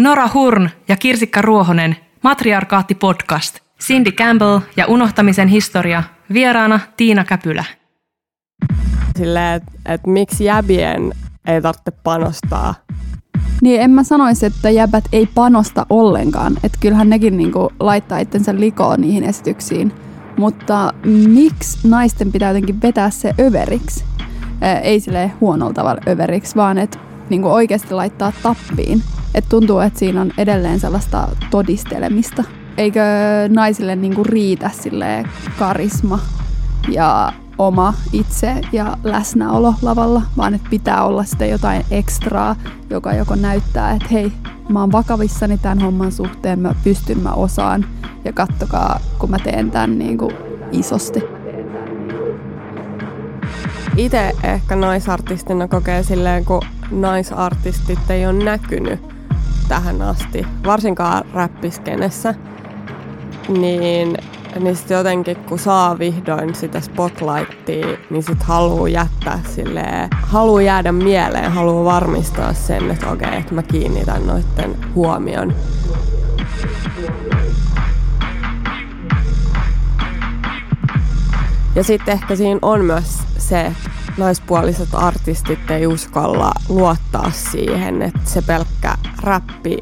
Nora 0.00 0.28
Hurn 0.34 0.70
ja 0.88 0.96
Kirsikka 0.96 1.42
Ruohonen, 1.42 1.96
Matriarkaatti 2.22 2.94
podcast. 2.94 3.58
Cindy 3.80 4.12
Campbell 4.12 4.60
ja 4.76 4.86
Unohtamisen 4.86 5.48
historia, 5.48 6.02
vieraana 6.32 6.80
Tiina 6.96 7.24
Käpylä. 7.24 7.64
Silleen, 9.18 9.56
että 9.56 9.94
et 9.94 10.06
miksi 10.06 10.44
jäbien 10.44 11.12
ei 11.46 11.62
tarvitse 11.62 11.90
panostaa 11.90 12.74
niin 13.62 13.80
en 13.80 13.90
mä 13.90 14.04
sanoisi, 14.04 14.46
että 14.46 14.70
jäbät 14.70 15.04
ei 15.12 15.28
panosta 15.34 15.86
ollenkaan. 15.90 16.56
Että 16.62 16.78
kyllähän 16.80 17.10
nekin 17.10 17.36
niinku 17.36 17.72
laittaa 17.80 18.18
itsensä 18.18 18.54
likoon 18.56 19.00
niihin 19.00 19.24
esityksiin. 19.24 19.92
Mutta 20.38 20.94
miksi 21.28 21.88
naisten 21.88 22.32
pitää 22.32 22.50
jotenkin 22.50 22.82
vetää 22.82 23.10
se 23.10 23.34
överiksi? 23.40 24.04
ei 24.82 25.00
sille 25.00 25.32
huonolla 25.40 25.72
tavalla 25.72 26.00
överiksi, 26.08 26.56
vaan 26.56 26.78
että 26.78 26.98
niinku 27.30 27.48
oikeasti 27.52 27.94
laittaa 27.94 28.32
tappiin. 28.42 29.02
Et 29.34 29.44
tuntuu, 29.48 29.78
että 29.78 29.98
siinä 29.98 30.20
on 30.20 30.32
edelleen 30.38 30.80
sellaista 30.80 31.28
todistelemista. 31.50 32.44
Eikö 32.76 33.00
naisille 33.48 33.96
niinku 33.96 34.24
riitä 34.24 34.70
sille 34.80 35.24
karisma 35.58 36.18
ja 36.88 37.32
oma 37.58 37.94
itse 38.12 38.60
ja 38.72 38.96
läsnäolo 39.04 39.74
lavalla, 39.82 40.22
vaan 40.36 40.54
että 40.54 40.70
pitää 40.70 41.04
olla 41.04 41.24
sitä 41.24 41.46
jotain 41.46 41.84
ekstraa, 41.90 42.56
joka 42.90 43.14
joko 43.14 43.34
näyttää, 43.34 43.92
että 43.92 44.08
hei, 44.12 44.32
mä 44.68 44.80
oon 44.80 44.92
vakavissani 44.92 45.58
tämän 45.58 45.80
homman 45.80 46.12
suhteen, 46.12 46.58
mä 46.58 46.74
pystyn, 46.84 47.18
mä 47.18 47.32
osaan 47.32 47.84
ja 48.24 48.32
kattokaa, 48.32 49.00
kun 49.18 49.30
mä 49.30 49.38
teen 49.38 49.70
tämän 49.70 49.98
niin 49.98 50.18
kuin 50.18 50.34
isosti. 50.72 51.22
Itse 53.96 54.32
ehkä 54.42 54.76
naisartistina 54.76 55.68
kokee 55.68 56.02
silleen, 56.02 56.44
kun 56.44 56.62
naisartistit 56.90 58.10
ei 58.10 58.26
ole 58.26 58.44
näkynyt 58.44 59.00
tähän 59.68 60.02
asti, 60.02 60.46
varsinkaan 60.64 61.24
räppiskenessä, 61.34 62.34
niin 63.48 64.16
niin 64.58 64.76
sitten 64.76 64.96
jotenkin 64.96 65.36
kun 65.36 65.58
saa 65.58 65.98
vihdoin 65.98 66.54
sitä 66.54 66.80
spotlightia, 66.80 67.86
niin 68.10 68.22
sitten 68.22 68.46
haluaa 68.46 68.88
jättää 68.88 69.40
silleen, 69.54 70.08
haluaa 70.22 70.62
jäädä 70.62 70.92
mieleen, 70.92 71.52
haluaa 71.52 71.84
varmistaa 71.84 72.52
sen, 72.54 72.90
että 72.90 73.10
okei, 73.10 73.28
okay, 73.28 73.40
että 73.40 73.54
mä 73.54 73.62
kiinnitän 73.62 74.26
noiden 74.26 74.76
huomion. 74.94 75.54
Ja 81.74 81.84
sitten 81.84 82.12
ehkä 82.12 82.36
siinä 82.36 82.58
on 82.62 82.84
myös 82.84 83.18
se, 83.38 83.72
naispuoliset 84.20 84.88
artistit 84.92 85.70
ei 85.70 85.86
uskalla 85.86 86.52
luottaa 86.68 87.30
siihen, 87.30 88.02
että 88.02 88.20
se 88.24 88.42
pelkkä 88.42 88.94
räppi 89.22 89.78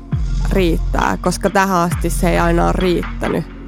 riittää, 0.50 1.19
koska 1.20 1.50
tähän 1.50 1.77
asti 1.77 2.11
se 2.11 2.30
ei 2.30 2.39
aina 2.39 2.64
ole 2.64 2.72
riittänyt 2.72 3.58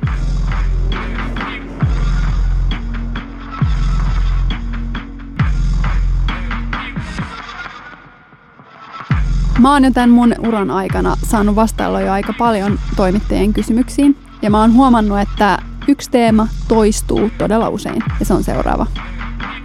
Mä 9.60 9.72
oon 9.72 9.84
jo 9.84 9.90
tämän 9.90 10.10
mun 10.10 10.34
uran 10.38 10.70
aikana 10.70 11.16
saanut 11.22 11.56
vastailla 11.56 12.00
jo 12.00 12.12
aika 12.12 12.34
paljon 12.38 12.78
toimittajien 12.96 13.52
kysymyksiin. 13.52 14.16
Ja 14.42 14.50
mä 14.50 14.60
oon 14.60 14.74
huomannut, 14.74 15.18
että 15.18 15.58
yksi 15.88 16.10
teema 16.10 16.48
toistuu 16.68 17.30
todella 17.38 17.68
usein. 17.68 18.02
Ja 18.20 18.26
se 18.26 18.34
on 18.34 18.44
seuraava. 18.44 18.86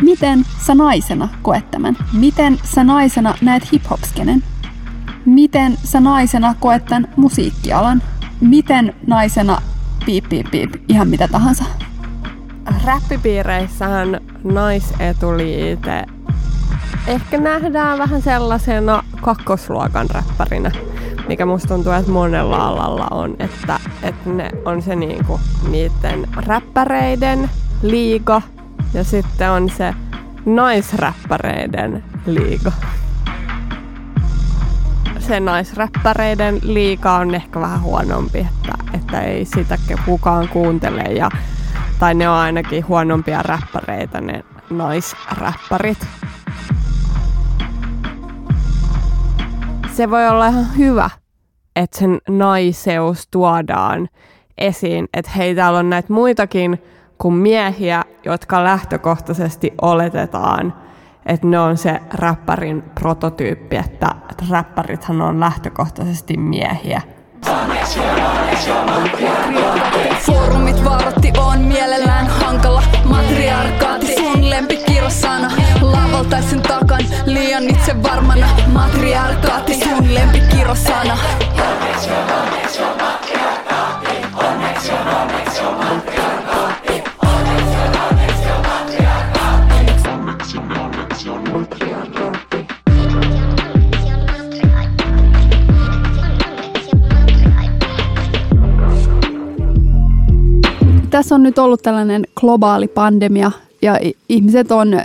Miten 0.01 0.45
sä 0.65 0.75
naisena 0.75 1.29
koet 1.41 1.71
tämän? 1.71 1.97
Miten 2.13 2.59
sä 2.63 2.83
naisena 2.83 3.33
näet 3.41 3.71
hip-hop-skenen? 3.71 4.43
Miten 5.25 5.77
sä 5.83 5.99
naisena 5.99 6.55
koet 6.59 6.85
tämän 6.85 7.07
musiikkialan? 7.15 8.01
Miten 8.41 8.95
naisena 9.07 9.61
piip 10.05 10.29
piip 10.29 10.51
piip, 10.51 10.75
ihan 10.87 11.07
mitä 11.07 11.27
tahansa? 11.27 11.65
Räppipiireissähän 12.85 14.19
naisetuliite 14.43 16.05
ehkä 17.07 17.37
nähdään 17.37 17.97
vähän 17.97 18.21
sellaisena 18.21 19.03
kakkosluokan 19.21 20.09
räppärinä, 20.09 20.71
mikä 21.27 21.45
musta 21.45 21.67
tuntuu, 21.67 21.91
että 21.91 22.11
monella 22.11 22.67
alalla 22.67 23.07
on, 23.11 23.35
että, 23.39 23.79
että 24.03 24.29
ne 24.29 24.49
on 24.65 24.81
se 24.81 24.95
niinku 24.95 25.39
niiden 25.69 26.27
räppäreiden 26.35 27.49
liiga 27.81 28.41
ja 28.93 29.03
sitten 29.03 29.51
on 29.51 29.69
se 29.69 29.93
naisräppäreiden 30.45 32.03
liiga. 32.25 32.71
Se 35.19 35.39
naisräppäreiden 35.39 36.59
liiga 36.61 37.13
on 37.13 37.35
ehkä 37.35 37.59
vähän 37.59 37.81
huonompi, 37.81 38.39
että, 38.39 38.73
että 38.93 39.21
ei 39.21 39.45
sitä 39.45 39.77
kukaan 40.05 40.47
kuuntele 40.47 41.01
ja 41.01 41.29
tai 41.99 42.13
ne 42.13 42.29
on 42.29 42.35
ainakin 42.35 42.87
huonompia 42.87 43.43
räppäreitä 43.43 44.21
ne 44.21 44.43
naisräppärit. 44.69 46.07
se 49.95 50.09
voi 50.09 50.27
olla 50.27 50.47
ihan 50.47 50.77
hyvä, 50.77 51.09
että 51.75 51.99
sen 51.99 52.19
naiseus 52.29 53.27
tuodaan 53.31 54.09
esiin, 54.57 55.07
että 55.13 55.31
hei, 55.31 55.55
täällä 55.55 55.79
on 55.79 55.89
näitä 55.89 56.13
muitakin 56.13 56.81
kuin 57.17 57.33
miehiä, 57.33 58.03
jotka 58.25 58.63
lähtökohtaisesti 58.63 59.73
oletetaan, 59.81 60.73
että 61.25 61.47
ne 61.47 61.59
on 61.59 61.77
se 61.77 61.99
räppärin 62.13 62.81
prototyyppi, 62.81 63.75
että, 63.75 64.15
räppärithän 64.49 65.21
on 65.21 65.39
lähtökohtaisesti 65.39 66.37
miehiä. 66.37 67.01
Foorumit 70.19 70.83
varoitti 70.83 71.33
on 71.37 71.59
mielellään 71.59 72.27
hankala 72.27 72.83
matriarkaatti 73.05 74.15
sun 74.15 74.49
lempikirosana 74.49 75.51
Lavaltaisin 75.81 76.61
takan 76.61 77.01
liian 77.25 77.63
itse 77.63 78.03
varmana 78.03 78.47
matriarkaatti 78.73 79.73
sun 79.73 80.13
lempikirosana 80.13 81.17
nyt 101.55 101.65
ollut 101.65 101.81
tällainen 101.81 102.27
globaali 102.35 102.87
pandemia 102.87 103.51
ja 103.81 103.99
ihmiset 104.29 104.71
on 104.71 105.01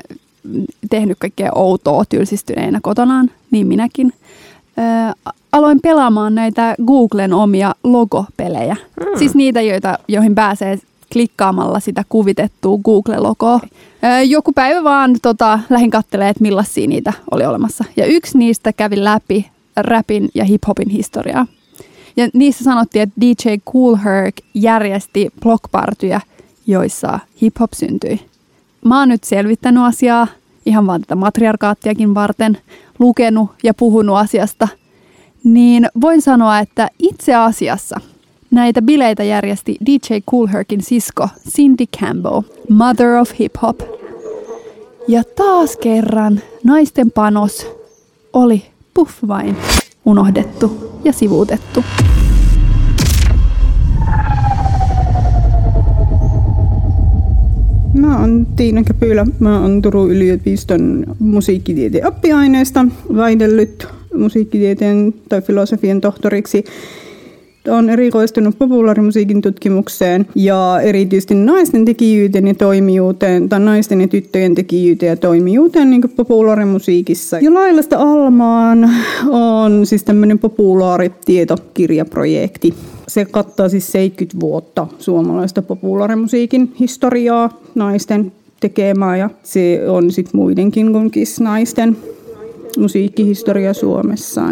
tehnyt 0.90 1.18
kaikkea 1.18 1.52
outoa 1.54 2.04
tylsistyneenä 2.04 2.78
kotonaan, 2.82 3.30
niin 3.50 3.66
minäkin. 3.66 4.12
Ö, 4.78 5.30
aloin 5.52 5.80
pelaamaan 5.80 6.34
näitä 6.34 6.74
Googlen 6.86 7.32
omia 7.32 7.74
logopelejä. 7.84 8.76
Mm. 9.00 9.18
Siis 9.18 9.34
niitä, 9.34 9.60
joita, 9.60 9.98
joihin 10.08 10.34
pääsee 10.34 10.78
klikkaamalla 11.12 11.80
sitä 11.80 12.04
kuvitettua 12.08 12.78
Google-logoa. 12.84 13.60
Ö, 14.04 14.22
joku 14.22 14.52
päivä 14.52 14.84
vaan 14.84 15.16
tota, 15.22 15.58
lähin 15.70 15.90
katselemaan, 15.90 16.30
että 16.30 16.42
millaisia 16.42 16.86
niitä 16.86 17.12
oli 17.30 17.46
olemassa. 17.46 17.84
Ja 17.96 18.06
yksi 18.06 18.38
niistä 18.38 18.72
kävi 18.72 19.04
läpi 19.04 19.46
rapin 19.76 20.28
ja 20.34 20.44
hiphopin 20.44 20.88
historiaa. 20.88 21.46
Ja 22.16 22.28
niissä 22.34 22.64
sanottiin, 22.64 23.02
että 23.02 23.20
DJ 23.20 23.56
Cool 23.72 23.96
Herc 24.04 24.36
järjesti 24.54 25.28
blockpartyjä, 25.42 26.20
joissa 26.70 27.18
hip-hop 27.42 27.70
syntyi. 27.74 28.20
Mä 28.84 28.98
oon 28.98 29.08
nyt 29.08 29.24
selvittänyt 29.24 29.84
asiaa 29.84 30.26
ihan 30.66 30.86
vaan 30.86 31.00
tätä 31.00 31.14
matriarkaattiakin 31.14 32.14
varten, 32.14 32.58
lukenut 32.98 33.50
ja 33.62 33.74
puhunut 33.74 34.16
asiasta, 34.16 34.68
niin 35.44 35.86
voin 36.00 36.22
sanoa, 36.22 36.58
että 36.58 36.88
itse 36.98 37.34
asiassa 37.34 38.00
näitä 38.50 38.82
bileitä 38.82 39.24
järjesti 39.24 39.76
DJ 39.86 40.14
Cool 40.30 40.46
Hercin 40.46 40.82
sisko 40.82 41.28
Cindy 41.50 41.84
Campbell, 42.00 42.42
Mother 42.68 43.14
of 43.14 43.30
Hip 43.38 43.52
Hop. 43.62 43.80
Ja 45.08 45.22
taas 45.36 45.76
kerran 45.76 46.40
naisten 46.64 47.10
panos 47.10 47.66
oli 48.32 48.62
puff 48.94 49.14
vain 49.28 49.56
unohdettu 50.04 51.00
ja 51.04 51.12
sivuutettu. 51.12 51.84
Mä 58.00 58.20
oon 58.20 58.46
Tiina 58.56 58.82
Käpylä. 58.82 59.26
Mä 59.38 59.60
oon 59.60 59.82
Turun 59.82 60.10
yliopiston 60.10 61.06
musiikkitieteen 61.18 62.06
oppiaineesta, 62.06 62.86
vaihdellut 63.16 63.88
musiikkitieteen 64.14 65.14
tai 65.28 65.42
filosofian 65.42 66.00
tohtoriksi. 66.00 66.64
on 67.68 67.90
erikoistunut 67.90 68.58
populaarimusiikin 68.58 69.40
tutkimukseen 69.40 70.26
ja 70.34 70.80
erityisesti 70.82 71.34
naisten 71.34 71.84
tekijyyteen 71.84 72.46
ja 72.46 72.54
toimijuuteen, 72.54 73.48
tai 73.48 73.60
naisten 73.60 74.00
ja 74.00 74.08
tyttöjen 74.08 74.54
tekijyyteen 74.54 75.10
ja 75.10 75.16
toimijuuteen 75.16 75.90
niin 75.90 76.02
populaarimusiikissa. 76.16 77.38
Ja 77.38 77.54
Lailasta 77.54 77.96
Almaan 77.98 78.90
on 79.30 79.86
siis 79.86 80.04
tämmöinen 80.04 80.38
populaaritietokirjaprojekti. 80.38 82.74
Se 83.10 83.24
kattaa 83.24 83.68
siis 83.68 83.92
70 83.92 84.40
vuotta 84.40 84.86
suomalaista 84.98 85.62
populaarimusiikin 85.62 86.74
historiaa, 86.80 87.60
naisten 87.74 88.32
tekemää 88.60 89.16
ja 89.16 89.30
se 89.42 89.82
on 89.88 90.12
sitten 90.12 90.40
muidenkin 90.40 90.92
kuin 90.92 91.10
naisten 91.40 91.96
musiikkihistoria 92.78 93.74
Suomessa. 93.74 94.42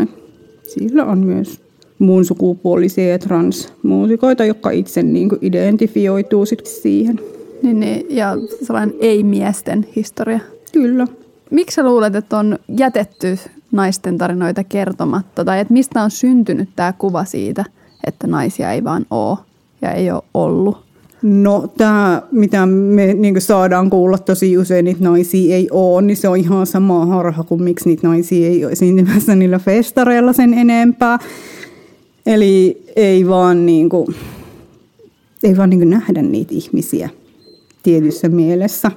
Sillä 0.68 1.04
on 1.04 1.18
myös 1.18 1.60
muun 1.98 2.24
sukupuolisia 2.24 3.08
ja 3.08 3.18
transmuusikoita, 3.18 4.44
jotka 4.44 4.70
itse 4.70 5.02
niin 5.02 5.28
kuin 5.28 5.38
identifioituu 5.42 6.46
sit 6.46 6.66
siihen. 6.66 7.20
Niin, 7.62 7.80
niin, 7.80 8.06
ja 8.10 8.36
sellainen 8.64 8.94
ei-miesten 9.00 9.86
historia. 9.96 10.40
Kyllä. 10.72 11.06
Miksi 11.50 11.74
sä 11.74 11.84
luulet, 11.84 12.14
että 12.14 12.38
on 12.38 12.58
jätetty 12.68 13.38
naisten 13.72 14.18
tarinoita 14.18 14.64
kertomatta? 14.64 15.44
Tai 15.44 15.60
että 15.60 15.72
mistä 15.72 16.02
on 16.02 16.10
syntynyt 16.10 16.68
tämä 16.76 16.92
kuva 16.92 17.24
siitä, 17.24 17.64
että 18.06 18.26
naisia 18.26 18.72
ei 18.72 18.84
vaan 18.84 19.06
ole 19.10 19.38
ja 19.82 19.92
ei 19.92 20.10
ole 20.10 20.22
ollut? 20.34 20.88
No 21.22 21.68
tämä, 21.76 22.22
mitä 22.32 22.66
me 22.66 23.14
niin 23.14 23.40
saadaan 23.40 23.90
kuulla 23.90 24.18
tosi 24.18 24.58
usein, 24.58 24.86
että 24.86 25.04
naisia 25.04 25.54
ei 25.54 25.68
ole, 25.70 26.02
niin 26.02 26.16
se 26.16 26.28
on 26.28 26.36
ihan 26.36 26.66
sama 26.66 27.06
harha 27.06 27.42
kuin 27.44 27.62
miksi 27.62 27.88
niitä 27.88 28.08
naisia 28.08 28.48
ei 28.48 28.64
ole 28.64 28.72
esiintymässä 28.72 29.34
niillä 29.34 29.58
festareilla 29.58 30.32
sen 30.32 30.54
enempää. 30.54 31.18
Eli 32.26 32.82
ei 32.96 33.28
vaan, 33.28 33.66
niin 33.66 33.88
kuin, 33.88 34.14
ei 35.42 35.56
vaan 35.56 35.70
niin 35.70 35.80
kuin 35.80 35.90
nähdä 35.90 36.22
niitä 36.22 36.54
ihmisiä 36.54 37.08
tietyssä 37.82 38.28
mielessä. 38.28 38.90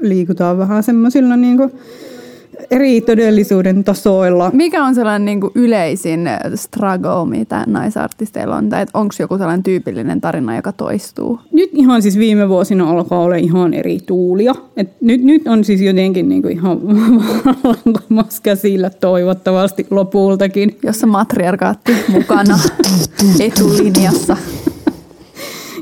Liikutaan 0.00 0.58
vähän 0.58 0.82
semmoisilla 0.82 1.36
niin 1.36 1.56
kuin, 1.56 1.72
eri 2.70 3.00
todellisuuden 3.00 3.84
tasoilla. 3.84 4.50
Mikä 4.54 4.84
on 4.84 4.94
sellainen 4.94 5.24
niin 5.24 5.40
kuin 5.40 5.52
yleisin 5.54 6.30
struggle, 6.54 7.26
mitä 7.28 7.64
naisartisteilla 7.66 8.56
on? 8.56 8.68
Tai 8.68 8.86
onko 8.94 9.14
joku 9.18 9.38
sellainen 9.38 9.62
tyypillinen 9.62 10.20
tarina, 10.20 10.56
joka 10.56 10.72
toistuu? 10.72 11.40
Nyt 11.52 11.70
ihan 11.72 12.02
siis 12.02 12.18
viime 12.18 12.48
vuosina 12.48 12.90
alkaa 12.90 13.20
olla 13.20 13.36
ihan 13.36 13.74
eri 13.74 13.98
tuulia. 14.06 14.54
Et 14.76 15.00
nyt, 15.00 15.22
nyt 15.22 15.46
on 15.46 15.64
siis 15.64 15.80
jotenkin 15.80 16.28
niin 16.28 16.42
kuin 16.42 16.52
ihan 16.52 16.82
vallankumous 17.64 18.40
käsillä 18.40 18.90
toivottavasti 18.90 19.86
lopultakin. 19.90 20.78
Jossa 20.82 21.06
matriarkaatti 21.06 21.92
mukana 22.08 22.58
etulinjassa. 23.40 24.36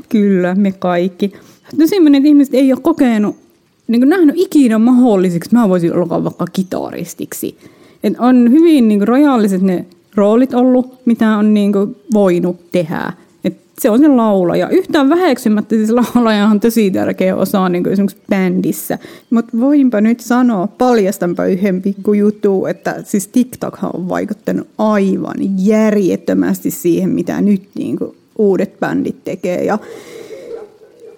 Kyllä, 0.09 0.55
me 0.55 0.71
kaikki. 0.71 1.33
No 1.77 1.87
semmoinen, 1.87 2.19
että 2.19 2.27
ihmiset 2.27 2.53
ei 2.53 2.73
ole 2.73 2.81
kokenut 2.81 3.46
niin 3.87 4.01
kuin 4.01 4.09
nähnyt 4.09 4.35
ikinä 4.37 4.79
mahdolliseksi, 4.79 5.53
mä 5.53 5.69
voisin 5.69 5.93
olla 5.93 6.23
vaikka 6.23 6.45
kitaristiksi. 6.53 7.57
Et 8.03 8.13
on 8.19 8.51
hyvin 8.51 8.87
niin 8.87 8.99
kuin, 8.99 9.07
rajalliset 9.07 9.61
ne 9.61 9.85
roolit 10.15 10.53
ollut, 10.53 10.99
mitä 11.05 11.37
on 11.37 11.53
niin 11.53 11.73
kuin, 11.73 11.95
voinut 12.13 12.71
tehdä. 12.71 13.13
Et 13.43 13.57
se 13.79 13.89
on 13.89 13.99
se 13.99 14.07
laulaja. 14.07 14.69
Yhtään 14.69 15.09
väheksymättä 15.09 15.75
siis 15.75 15.89
laulaja 15.89 16.45
on 16.45 16.59
tosi 16.59 16.91
tärkeä 16.91 17.35
osa 17.35 17.69
niin 17.69 17.83
kuin 17.83 17.93
esimerkiksi 17.93 18.21
bändissä. 18.29 18.99
Mutta 19.29 19.59
voinpa 19.59 20.01
nyt 20.01 20.19
sanoa, 20.19 20.67
paljastanpa 20.67 21.45
yhden 21.45 21.81
pikku 21.81 22.13
juttu, 22.13 22.65
että 22.65 22.95
siis 23.03 23.27
TikTok 23.27 23.77
on 23.93 24.09
vaikuttanut 24.09 24.67
aivan 24.77 25.35
järjettömästi 25.57 26.71
siihen, 26.71 27.09
mitä 27.09 27.41
nyt 27.41 27.63
niin 27.75 27.97
kuin, 27.97 28.15
uudet 28.37 28.79
bändit 28.79 29.23
tekee. 29.23 29.63
Ja 29.63 29.77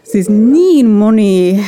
siis 0.04 0.30
niin 0.30 0.90
moni 0.90 1.66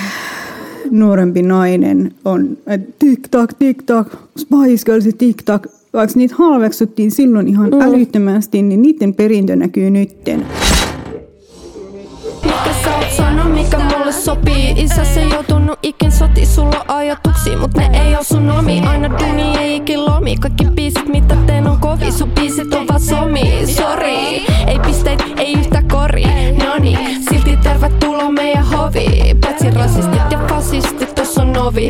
nuorempi 0.91 1.41
nainen 1.41 2.11
on, 2.25 2.57
että 2.67 2.93
TikTok, 2.99 3.53
TikTok, 3.53 4.07
Spice 4.37 4.85
Girls 4.85 5.05
ja 5.05 5.11
TikTok, 5.17 5.67
vaikka 5.93 6.13
niitä 6.15 6.35
halveksuttiin 6.37 7.11
silloin 7.11 7.47
ihan 7.47 7.69
mm. 7.69 7.81
älyttömästi, 7.81 8.61
niin 8.61 8.81
niiden 8.81 9.13
perintö 9.13 9.55
näkyy 9.55 9.89
nytten. 9.89 10.45
Mikä 12.43 12.73
sä 12.83 12.95
oot 12.97 13.11
sano, 13.17 13.49
mikä 13.49 13.77
mulle 13.77 14.11
sopii? 14.11 14.71
Isä 14.77 15.05
se 15.05 15.21
joutunut 15.21 15.79
ikin 15.83 16.11
soti, 16.11 16.45
sulla 16.45 16.85
ajatuksia 16.87 17.57
Mut 17.57 17.73
ne 17.73 17.89
ei 17.93 18.15
oo 18.15 18.23
sun 18.23 18.49
omi, 18.49 18.81
aina 18.87 19.09
duni 19.09 19.57
ei 19.59 19.75
ikin 19.75 20.05
lomi. 20.05 20.35
Kaikki 20.35 20.65
biisit 20.75 21.07
mitä 21.07 21.35
teen 21.45 21.67
on 21.67 21.77
kovi, 21.79 22.11
sun 22.11 22.31
biisit 22.31 22.73
on 22.73 22.87
vaan 22.87 22.99
somi. 22.99 23.41
Sorry, 23.65 24.15
ei 24.67 24.79
pisteet, 24.85 25.23
ei 25.37 25.53
yhtä 25.53 25.83
kori. 25.91 26.23
Noni, 26.65 26.97
silti 27.29 27.57
tervetuloa 27.63 28.31
meidän 28.31 28.65
hovi. 28.65 29.35
Paitsi 29.41 29.69
rasistit 29.69 30.31
ja 30.31 30.39
fasistit, 30.81 31.15
tossa 31.15 31.41
on 31.41 31.57
ovi 31.57 31.89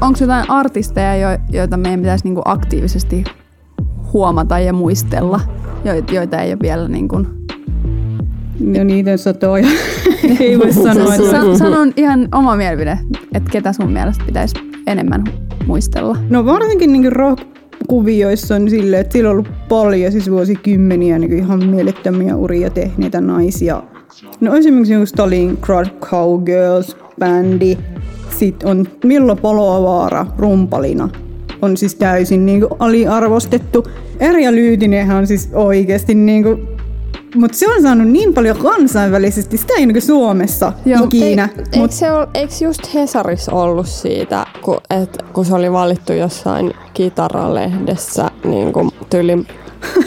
Onko 0.00 0.18
jotain 0.20 0.50
artisteja, 0.50 1.38
joita 1.50 1.76
meidän 1.76 2.00
pitäisi 2.00 2.24
niinku 2.24 2.42
aktiivisesti 2.44 3.24
huomata 4.12 4.58
ja 4.58 4.72
muistella, 4.72 5.40
joita 6.12 6.42
ei 6.42 6.52
ole 6.52 6.58
vielä 6.62 6.88
niinku 6.88 7.26
No 8.60 8.84
niitä 8.84 9.16
satoja. 9.16 9.66
ei 10.40 10.58
voi 10.58 10.72
sanoa. 10.72 11.14
Että... 11.14 11.58
Sanon 11.58 11.92
ihan 11.96 12.28
oma 12.34 12.56
mielipide, 12.56 12.98
että 13.34 13.50
ketä 13.50 13.72
sun 13.72 13.92
mielestä 13.92 14.24
pitäisi 14.26 14.54
enemmän 14.86 15.24
muistella. 15.66 16.16
No 16.30 16.46
varsinkin 16.46 16.92
niin 16.92 17.12
rock-kuvioissa 17.12 18.54
on 18.54 18.70
silleen, 18.70 19.00
että 19.00 19.12
sillä 19.12 19.30
on 19.30 19.32
ollut 19.32 19.48
paljon, 19.68 20.12
siis 20.12 20.30
vuosikymmeniä 20.30 21.18
niin 21.18 21.32
ihan 21.32 21.66
mielettömiä 21.66 22.36
uria 22.36 22.70
tehneitä 22.70 23.20
naisia. 23.20 23.82
No 24.40 24.54
esimerkiksi 24.54 24.92
joku 24.92 25.06
Stalin 25.06 25.56
Crowd 25.56 25.88
Cowgirls 26.00 26.96
bändi. 27.18 27.78
Sitten 28.38 28.68
on 28.68 28.86
Milla 29.04 29.36
Palovaara 29.36 30.26
rumpalina. 30.38 31.08
On 31.62 31.76
siis 31.76 31.94
täysin 31.94 32.46
niin 32.46 32.60
kuin 32.60 32.72
aliarvostettu. 32.78 33.86
Erja 34.20 34.52
Lyytinenhän 34.52 35.16
on 35.16 35.26
siis 35.26 35.48
oikeasti 35.52 36.14
niin 36.14 36.42
kuin 36.42 36.68
mutta 37.34 37.58
se 37.58 37.68
on 37.68 37.82
saanut 37.82 38.08
niin 38.08 38.34
paljon 38.34 38.56
kansainvälisesti, 38.56 39.56
sitä 39.56 39.74
ei 39.78 39.86
niin 39.86 40.02
Suomessa 40.02 40.72
Joo. 40.86 41.04
ikinä. 41.04 41.48
Ei, 41.58 41.80
eikö, 41.80 41.94
se 41.94 42.12
ol, 42.12 42.26
eikö 42.34 42.54
just 42.60 42.94
Hesaris 42.94 43.48
ollut 43.48 43.86
siitä, 43.86 44.46
kun, 44.62 44.80
et, 45.02 45.22
kun 45.32 45.44
se 45.44 45.54
oli 45.54 45.72
valittu 45.72 46.12
jossain 46.12 46.72
kitaralehdessä 46.94 48.30
niin 48.44 48.72
kuin 48.72 48.90
tyylin 49.10 49.46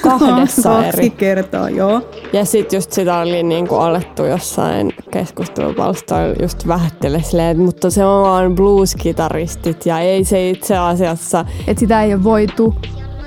kahdessa 0.01 0.69
Kaksi 0.69 0.87
eri. 0.87 1.09
kertaa, 1.09 1.69
joo. 1.69 2.01
Ja 2.33 2.45
sitten 2.45 2.77
just 2.77 2.91
sitä 2.91 3.17
oli 3.17 3.43
niin 3.43 3.67
kuin 3.67 3.81
alettu 3.81 4.25
jossain 4.25 4.93
keskustelupalstoilla 5.11 6.35
just 6.41 6.67
vähättele 6.67 7.21
silleen, 7.21 7.59
mutta 7.59 7.89
se 7.89 8.05
on 8.05 8.23
vaan 8.23 8.55
blues-kitaristit 8.55 9.85
ja 9.85 9.99
ei 9.99 10.23
se 10.23 10.49
itse 10.49 10.77
asiassa... 10.77 11.45
Että 11.67 11.79
sitä 11.79 12.03
ei 12.03 12.13
ole 12.13 12.23
voitu 12.23 12.75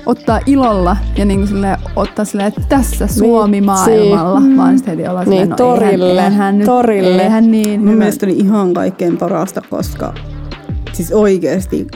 ottaa 0.05 0.39
ilolla 0.45 0.97
ja 1.17 1.25
niin 1.25 1.47
kuin 1.47 1.65
ottaa 1.95 2.25
silleen, 2.25 2.47
että 2.47 2.61
tässä 2.69 3.07
Suomi 3.07 3.61
maailmalla, 3.61 4.39
mm. 4.39 4.57
vaan 4.57 4.77
sitten 4.77 4.97
heti 4.97 5.09
ollaan 5.09 5.29
niin, 5.29 5.49
no, 5.49 5.55
torille, 5.55 6.13
eihän, 6.13 6.31
eihän 6.31 6.57
nyt, 6.57 6.65
torille. 6.65 7.21
Eihän 7.23 7.51
niin. 7.51 7.85
Mun 7.85 7.95
mielestä 7.95 8.25
oli 8.25 8.37
ihan 8.37 8.73
kaikkein 8.73 9.17
parasta, 9.17 9.61
koska 9.69 10.13
siis 10.93 11.11
oikeasti 11.11 11.87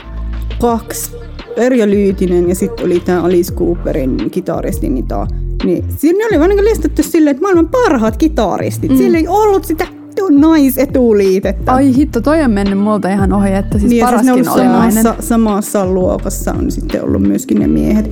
kaksi 0.60 1.16
Erja 1.56 1.86
Lyytinen 1.86 2.48
ja 2.48 2.54
sitten 2.54 2.86
oli 2.86 3.00
tämä 3.00 3.22
Alice 3.22 3.54
Cooperin 3.54 4.30
kitaristi, 4.30 4.88
niin, 4.88 5.06
tää, 5.06 5.26
niin 5.64 5.84
siinä 5.96 6.26
oli 6.26 6.38
vaan 6.38 6.50
niin 6.50 6.64
listattu 6.64 7.02
silleen, 7.02 7.30
että 7.30 7.42
maailman 7.42 7.68
parhaat 7.68 8.16
kitaristit. 8.16 8.90
Mm. 8.90 8.96
Siellä 8.96 9.18
ei 9.18 9.28
ollut 9.28 9.64
sitä 9.64 9.86
naisetuliitettä. 10.30 11.72
Ai 11.72 11.94
hitto, 11.94 12.20
toi 12.20 12.42
on 12.42 12.50
mennyt 12.50 12.78
multa 12.78 13.08
ihan 13.08 13.32
ohi, 13.32 13.52
että 13.52 13.78
siis 13.78 13.90
niin, 13.90 14.04
paraskin 14.04 14.34
siis 14.34 14.48
oli 14.48 14.62
samassa, 14.62 15.02
nainen. 15.02 15.22
samassa 15.22 15.86
luokassa 15.86 16.52
on 16.52 16.70
sitten 16.70 17.04
ollut 17.04 17.22
myöskin 17.22 17.58
ne 17.58 17.66
miehet. 17.66 18.10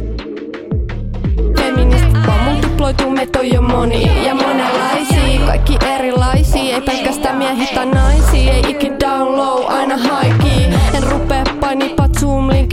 Multiploituu, 2.44 3.10
meitä 3.10 3.38
on 3.38 3.50
jo 3.50 3.62
moni 3.62 4.26
ja 4.26 4.34
monenlaisia, 4.34 5.46
kaikki 5.46 5.78
erilaisia, 5.94 6.74
ei 6.74 6.80
pelkästään 6.80 7.38
miehiä 7.38 7.66
tai 7.74 7.86
naisia, 7.86 8.52
ei 8.52 8.62
ikin 8.68 8.92
down 9.00 9.36
low, 9.36 9.64
aina 9.66 9.96
high 9.96 10.38
key. 10.38 10.74
En 10.94 11.02
painipat 11.28 11.37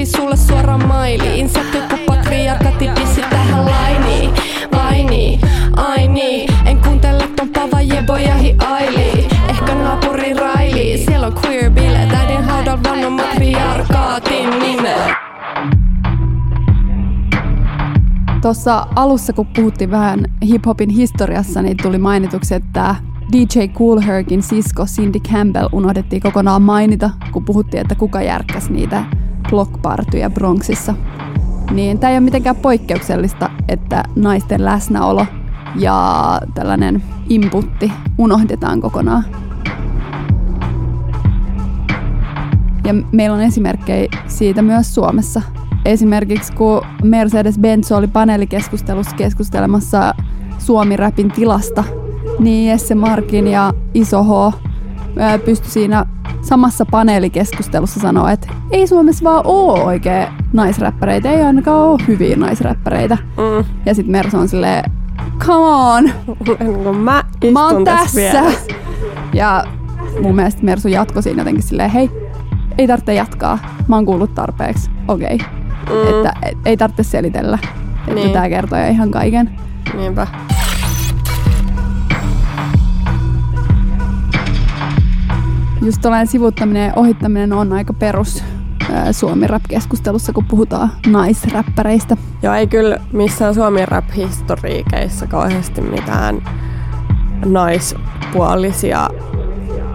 zoom-linkin 0.06 0.18
sulle 0.18 0.38
suoraan 0.38 0.88
mailiin, 0.88 1.50
sä 1.50 1.60
kun 1.72 2.00
patriarkati 2.06 2.90
dissi 3.02 3.22
tähän 3.30 3.66
lainiin, 3.66 4.32
vaini, 4.76 5.40
ai 5.76 6.08
niin, 6.08 6.50
en 6.66 6.78
kuuntele 6.78 7.28
ton 7.36 7.50
pava 7.50 7.82
jebojahi 7.82 8.56
aili. 8.66 9.28
Ehkä 9.50 9.76
naapuri 9.76 10.34
raili, 10.34 10.98
siellä 11.06 11.28
on 11.28 11.34
queer 11.46 11.72
bileet, 11.72 12.14
äidin 12.14 12.44
haudalla 12.44 12.84
vannon 12.84 13.14
matriarkaatin 13.14 14.50
nimeä. 14.60 15.16
Tuossa 18.42 18.88
alussa, 18.96 19.34
kun 19.34 19.48
puhuttiin 19.56 19.92
vähän 19.92 20.26
hip-hopin 20.46 20.90
historiassa, 20.90 21.62
niin 21.62 21.78
tuli 21.82 21.98
mainituksi, 21.98 22.56
että 22.56 22.96
DJ 23.32 23.68
Cool 23.68 24.02
Herkin 24.02 24.44
sisko 24.44 24.86
Cindy 24.86 25.20
Campbell 25.20 25.70
unohdettiin 25.72 26.22
kokonaan 26.22 26.62
mainita, 26.62 27.10
kun 27.32 27.46
puhuttiin, 27.46 27.82
että 27.82 27.96
kuka 27.96 28.22
järkkäsi 28.22 28.74
niitä 28.74 29.04
blockpartyja 29.50 30.30
Bronxissa. 30.30 30.94
niin 31.72 32.00
tämä 32.00 32.12
ei 32.12 32.18
ole 32.18 32.24
mitenkään 32.26 32.56
poikkeuksellista, 32.56 33.50
että 33.68 34.04
naisten 34.16 34.66
läsnäolo 34.66 35.26
ja 35.76 36.40
tällainen 36.54 37.04
inputti 37.30 37.92
unohdetaan 38.18 38.82
kokonaan. 38.82 39.26
Ja 42.86 42.94
meillä 43.12 43.36
on 43.36 43.42
esimerkkejä 43.42 44.10
siitä 44.28 44.62
myös 44.62 44.96
Suomessa. 44.96 45.42
Esimerkiksi 45.86 46.54
kun 46.54 46.82
Mercedes-Benz 47.04 47.92
oli 47.98 48.08
paneelikeskustelussa 48.08 49.16
keskustelemassa 49.16 50.14
Suomi-räpin 50.58 51.32
tilasta, 51.32 51.84
niin 52.40 52.70
Jesse 52.70 52.96
Markin 52.96 53.48
ja 53.48 53.74
Iso 53.94 54.24
H 54.24 54.54
pystyi 55.46 55.72
siinä 55.72 56.06
samassa 56.42 56.86
paneelikeskustelussa 56.92 58.00
sanoa, 58.00 58.32
että 58.32 58.48
ei 58.72 58.88
Suomessa 58.88 59.24
vaan 59.24 59.42
oo 59.46 59.84
oikein 59.84 60.28
naisräppäreitä, 60.54 61.32
ei 61.32 61.42
ainakaan 61.42 61.80
ole 61.80 62.00
hyviä 62.08 62.36
naisräppäreitä. 62.36 63.18
Mm. 63.38 63.66
Ja 63.86 63.96
sitten 63.96 64.12
Mersu 64.12 64.38
on 64.38 64.48
silleen, 64.48 64.92
come 65.40 65.66
on, 65.66 66.10
mä, 66.98 67.24
mä 67.54 67.68
oon 67.68 67.84
tässä. 67.84 68.16
Vielä. 68.16 68.52
Ja 69.34 69.64
mun 70.22 70.36
mielestä 70.36 70.64
Mersu 70.64 70.88
jatkoi 70.88 71.24
siinä 71.24 71.42
jotenkin 71.42 71.64
silleen, 71.64 71.90
hei, 71.90 72.12
ei 72.78 72.88
tarvitse 72.88 73.14
jatkaa, 73.14 73.60
mä 73.88 73.96
oon 73.96 74.06
kuullut 74.06 74.36
tarpeeksi, 74.36 74.90
okei. 75.08 75.36
Okay. 75.36 75.48
Mm. 75.90 76.10
Että 76.10 76.34
et, 76.44 76.58
ei 76.66 76.78
tarvitse 76.78 77.04
selitellä, 77.04 77.60
että 78.08 78.14
niin. 78.14 78.32
tämä 78.32 78.50
kertoo 78.50 78.80
ihan 78.90 79.12
kaiken. 79.12 79.60
Niinpä. 79.94 80.28
Just 85.86 86.02
tällainen 86.02 86.28
sivuttaminen 86.28 86.88
ja 86.88 86.94
ohittaminen 86.96 87.54
on 87.54 87.74
aika 87.74 87.94
perus 87.94 88.44
Suomi-rap-keskustelussa, 89.12 90.34
kun 90.34 90.46
puhutaan 90.46 90.92
naisräppäreistä. 91.08 92.18
Joo, 92.42 92.54
ei 92.54 92.68
kyllä 92.68 92.98
missään 93.12 93.56
Suomi-rap-historiikeissa 93.56 95.28
kauheasti 95.28 95.82
mitään 95.82 96.44
naispuolisia 97.46 99.10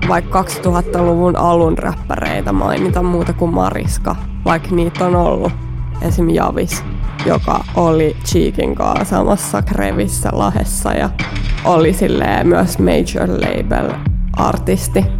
vaikka 0.09 0.43
2000-luvun 0.43 1.37
alun 1.37 1.79
räppäreitä 1.79 2.53
mainita 2.53 3.03
muuta 3.03 3.33
kuin 3.33 3.55
Mariska, 3.55 4.17
vaikka 4.45 4.75
niitä 4.75 5.07
on 5.07 5.17
ollut. 5.17 5.53
Esim. 6.03 6.29
Javis, 6.29 6.85
joka 7.27 7.65
oli 7.75 8.17
Cheekin 8.25 8.75
kanssa 8.75 9.05
samassa 9.05 9.63
Krevissä 9.63 10.29
Lahessa 10.33 10.93
ja 10.93 11.11
oli 11.65 11.97
myös 12.45 12.79
major 12.79 13.31
label 13.31 13.93
artisti. 14.33 15.20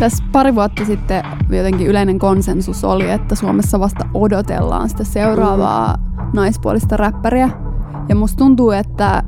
Tässä 0.00 0.24
pari 0.32 0.54
vuotta 0.54 0.84
sitten 0.84 1.24
jotenkin 1.50 1.86
yleinen 1.86 2.18
konsensus 2.18 2.84
oli, 2.84 3.10
että 3.10 3.34
Suomessa 3.34 3.80
vasta 3.80 4.06
odotellaan 4.14 4.88
sitä 4.88 5.04
seuraavaa 5.04 5.96
mm. 5.96 6.24
naispuolista 6.32 6.96
räppäriä. 6.96 7.50
Ja 8.08 8.14
musta 8.14 8.36
tuntuu, 8.36 8.70
että 8.70 9.22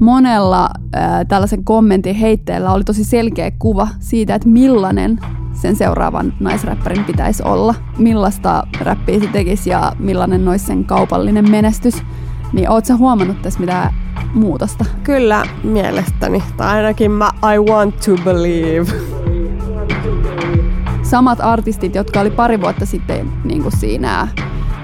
monella 0.00 0.70
äh, 0.96 1.26
tällaisen 1.28 1.64
kommentin 1.64 2.14
heitteellä 2.14 2.72
oli 2.72 2.84
tosi 2.84 3.04
selkeä 3.04 3.50
kuva 3.58 3.88
siitä, 3.98 4.34
että 4.34 4.48
millainen 4.48 5.18
sen 5.52 5.76
seuraavan 5.76 6.32
naisräppärin 6.40 7.04
pitäisi 7.04 7.42
olla. 7.42 7.74
Millaista 7.98 8.66
räppiä 8.80 9.20
se 9.20 9.26
tekisi 9.26 9.70
ja 9.70 9.92
millainen 9.98 10.48
olisi 10.48 10.66
sen 10.66 10.84
kaupallinen 10.84 11.50
menestys. 11.50 11.94
Niin 12.52 12.70
oot 12.70 12.84
sä 12.84 12.96
huomannut 12.96 13.42
tässä 13.42 13.60
mitään 13.60 13.94
muutosta? 14.34 14.84
Kyllä, 15.02 15.46
mielestäni. 15.64 16.42
Tai 16.56 16.76
ainakin 16.76 17.10
mä 17.10 17.30
I 17.54 17.58
want 17.58 17.94
to 18.00 18.16
believe 18.24 18.92
samat 21.10 21.40
artistit, 21.40 21.94
jotka 21.94 22.20
oli 22.20 22.30
pari 22.30 22.60
vuotta 22.60 22.86
sitten 22.86 23.32
niin 23.44 23.62
kuin 23.62 23.76
siinä 23.76 24.28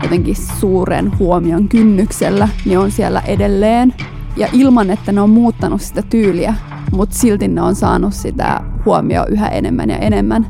jotenkin 0.03 0.37
suuren 0.37 1.19
huomion 1.19 1.69
kynnyksellä, 1.69 2.49
niin 2.65 2.79
on 2.79 2.91
siellä 2.91 3.21
edelleen. 3.21 3.95
Ja 4.37 4.49
ilman, 4.53 4.91
että 4.91 5.13
ne 5.13 5.21
on 5.21 5.31
muuttanut 5.31 5.81
sitä 5.81 6.03
tyyliä, 6.03 6.55
mutta 6.93 7.19
silti 7.19 7.49
ne 7.49 7.63
on 7.63 7.75
saanut 7.75 8.15
sitä 8.15 8.61
huomioon 8.85 9.27
yhä 9.29 9.49
enemmän 9.49 9.91
ja 9.91 9.99
enemmän. 9.99 10.47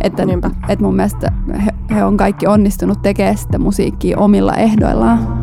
Että, 0.00 0.22
että 0.68 0.84
mun 0.84 0.96
mielestä 0.96 1.32
he, 1.64 1.94
he 1.94 2.04
on 2.04 2.16
kaikki 2.16 2.46
onnistunut 2.46 3.02
tekemään 3.02 3.38
sitä 3.38 3.58
musiikkia 3.58 4.18
omilla 4.18 4.54
ehdoillaan. 4.54 5.41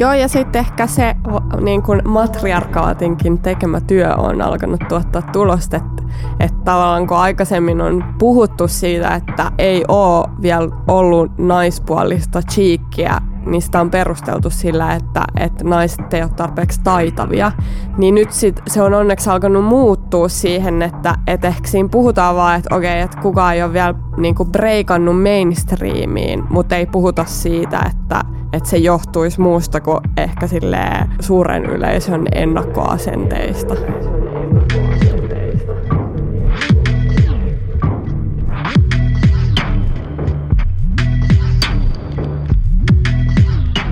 Joo, 0.00 0.12
ja 0.12 0.28
sitten 0.28 0.60
ehkä 0.60 0.86
se 0.86 1.14
niin 1.60 1.82
kuin 1.82 2.02
matriarkaatinkin 2.04 3.38
tekemä 3.38 3.80
työ 3.80 4.14
on 4.14 4.42
alkanut 4.42 4.80
tuottaa 4.88 5.22
tulosta, 5.22 5.76
että, 5.76 6.02
että 6.40 6.58
tavallaan 6.64 7.06
kun 7.06 7.16
aikaisemmin 7.16 7.80
on 7.80 8.04
puhuttu 8.18 8.68
siitä, 8.68 9.14
että 9.14 9.52
ei 9.58 9.84
ole 9.88 10.28
vielä 10.42 10.68
ollut 10.88 11.38
naispuolista 11.38 12.42
chiikkiä, 12.42 13.20
niin 13.50 13.62
sitä 13.62 13.80
on 13.80 13.90
perusteltu 13.90 14.50
sillä, 14.50 14.94
että, 14.94 15.24
että 15.40 15.64
naiset 15.64 16.14
ei 16.14 16.22
ole 16.22 16.30
tarpeeksi 16.36 16.80
taitavia. 16.84 17.52
Niin 17.98 18.14
nyt 18.14 18.32
sit 18.32 18.60
se 18.66 18.82
on 18.82 18.94
onneksi 18.94 19.30
alkanut 19.30 19.64
muuttua 19.64 20.28
siihen, 20.28 20.82
että, 20.82 21.14
että 21.26 21.48
ehkä 21.48 21.68
siinä 21.68 21.88
puhutaan 21.88 22.36
vaan, 22.36 22.58
että 22.58 22.74
okei, 22.76 23.00
että 23.00 23.20
kukaan 23.20 23.54
ei 23.54 23.62
ole 23.62 23.72
vielä 23.72 23.94
niin 24.16 24.34
kuin 24.34 24.52
breikannut 24.52 25.22
mainstreamiin, 25.22 26.44
mutta 26.50 26.76
ei 26.76 26.86
puhuta 26.86 27.24
siitä, 27.24 27.80
että, 27.90 28.20
että 28.52 28.68
se 28.68 28.76
johtuisi 28.76 29.40
muusta 29.40 29.80
kuin 29.80 30.00
ehkä 30.16 30.46
suuren 31.20 31.66
yleisön 31.66 32.26
ennakkoasenteista. 32.32 33.74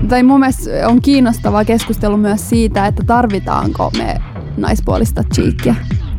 Tai 0.09 0.23
mun 0.23 0.39
mielestä 0.39 0.69
on 0.87 1.01
kiinnostava 1.01 1.65
keskustelu 1.65 2.17
myös 2.17 2.49
siitä, 2.49 2.87
että 2.87 3.03
tarvitaanko 3.03 3.91
me 3.97 4.21
naispuolista 4.57 5.23
cheekkiä. 5.35 5.75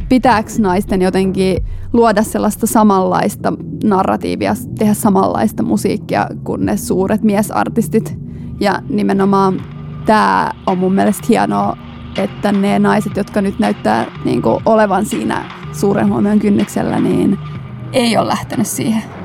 Pitääkö 0.09 0.51
naisten 0.59 1.03
jotenkin 1.03 1.57
luoda 1.93 2.23
sellaista 2.23 2.67
samanlaista 2.67 3.53
narratiivia, 3.85 4.55
tehdä 4.79 4.95
samanlaista 4.95 5.63
musiikkia 5.63 6.27
kuin 6.45 6.67
ne 6.67 6.77
suuret 6.77 7.23
miesartistit. 7.23 8.19
Ja 8.61 8.83
nimenomaan 8.89 9.63
tämä 10.07 10.51
on 10.67 10.79
mun 10.79 10.95
mielestä 10.95 11.27
hienoa, 11.29 11.77
että 12.19 12.53
ne 12.53 12.79
naiset, 12.79 13.17
jotka 13.17 13.41
nyt 13.41 13.59
näyttää 13.59 14.07
niin 14.25 14.43
kuin 14.43 14.63
olevan 14.67 15.07
siinä 15.07 15.45
suuren 15.73 16.09
huomion 16.09 16.39
kynnyksellä, 16.39 17.01
niin 17.01 17.39
ei 17.93 18.17
ole 18.17 18.29
lähtenyt 18.29 18.67
siihen. 18.67 19.20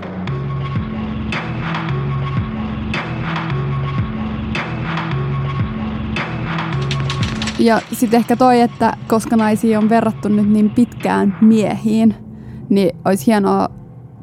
Ja 7.59 7.81
sitten 7.93 8.17
ehkä 8.17 8.35
toi, 8.35 8.61
että 8.61 8.97
koska 9.07 9.35
naisia 9.35 9.79
on 9.79 9.89
verrattu 9.89 10.29
nyt 10.29 10.49
niin 10.49 10.69
pitkään 10.69 11.37
miehiin, 11.41 12.15
niin 12.69 12.97
olisi 13.05 13.27
hienoa, 13.27 13.69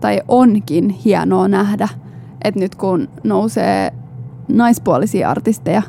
tai 0.00 0.20
onkin 0.28 0.88
hienoa 0.88 1.48
nähdä, 1.48 1.88
että 2.44 2.60
nyt 2.60 2.74
kun 2.74 3.08
nousee 3.24 3.92
naispuolisia 4.48 5.30
artisteja, 5.30 5.82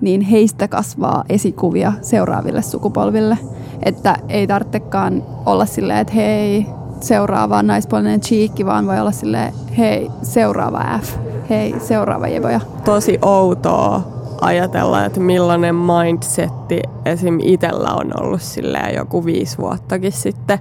niin 0.00 0.20
heistä 0.20 0.68
kasvaa 0.68 1.24
esikuvia 1.28 1.92
seuraaville 2.02 2.62
sukupolville. 2.62 3.38
Että 3.82 4.16
ei 4.28 4.46
tarvitsekaan 4.46 5.22
olla 5.46 5.66
silleen, 5.66 5.98
että 5.98 6.14
hei, 6.14 6.66
seuraava 7.00 7.62
naispuolinen 7.62 8.20
cheekki, 8.20 8.66
vaan 8.66 8.86
voi 8.86 9.00
olla 9.00 9.12
silleen, 9.12 9.52
hei, 9.78 10.10
seuraava 10.22 10.98
F, 11.02 11.16
hei, 11.50 11.74
seuraava 11.80 12.28
Jevoja. 12.28 12.60
Tosi 12.84 13.18
outoa 13.22 14.19
ajatella, 14.40 15.04
että 15.04 15.20
millainen 15.20 15.74
mindsetti 15.74 16.82
esim. 17.04 17.38
itsellä 17.42 17.88
on 17.94 18.12
ollut 18.20 18.42
silleen 18.42 18.94
joku 18.94 19.24
viisi 19.24 19.58
vuottakin 19.58 20.12
sitten. 20.12 20.58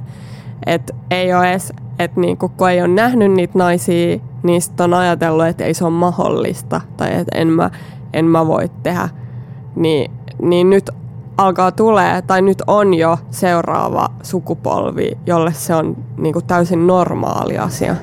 Että 0.65 0.93
ei 1.12 1.33
ole 1.33 1.51
edes, 1.51 1.74
että 2.00 2.21
niinku, 2.21 2.50
kun 2.50 2.69
ei 2.69 2.79
ole 2.79 2.88
nähnyt 2.88 3.31
niitä 3.31 3.57
naisia, 3.57 4.19
niin 4.43 4.62
sitten 4.62 4.83
on 4.83 4.93
ajatellut, 4.93 5.45
että 5.45 5.63
ei 5.63 5.74
se 5.74 5.86
ole 5.86 5.93
mahdollista 5.93 6.81
tai 6.98 7.15
että 7.15 7.38
en 7.38 7.48
mä, 7.48 7.69
en 8.13 8.25
mä 8.25 8.48
voi 8.48 8.69
tehdä. 8.83 9.09
Niin, 9.75 10.12
niin 10.41 10.69
nyt 10.69 10.89
alkaa 11.38 11.71
tulee, 11.71 12.21
tai 12.21 12.41
nyt 12.41 12.63
on 12.67 12.93
jo 12.93 13.17
seuraava 13.31 14.09
sukupolvi, 14.24 15.17
jolle 15.25 15.53
se 15.53 15.75
on 15.75 15.98
niinku 16.17 16.41
täysin 16.41 16.88
normaali 16.88 17.57
asia. 17.57 17.95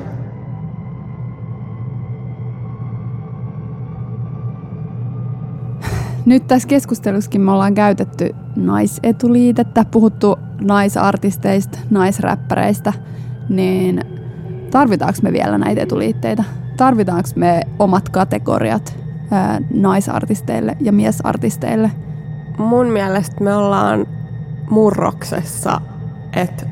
Nyt 6.27 6.47
tässä 6.47 6.69
keskustelussakin 6.69 7.41
me 7.41 7.53
ollaan 7.53 7.75
käytetty 7.75 8.35
naisetuliitettä, 8.57 9.85
puhuttu 9.91 10.39
naisartisteista, 10.61 11.79
naisräppäreistä, 11.91 12.93
niin 13.49 14.01
tarvitaanko 14.71 15.19
me 15.23 15.33
vielä 15.33 15.59
näitä 15.59 15.81
etuliitteitä? 15.83 16.45
Tarvitaanko 16.77 17.29
me 17.37 17.61
omat 17.79 18.09
kategoriat 18.09 18.99
ää, 19.31 19.61
naisartisteille 19.75 20.77
ja 20.81 20.93
miesartisteille? 20.93 21.91
Mun 22.59 22.87
mielestä 22.87 23.45
me 23.45 23.55
ollaan 23.55 24.07
murroksessa, 24.71 25.81
että 26.37 26.67